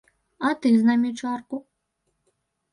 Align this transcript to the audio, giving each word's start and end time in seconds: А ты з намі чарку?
А 0.47 0.53
ты 0.63 0.71
з 0.79 0.87
намі 0.87 1.13
чарку? 1.21 1.63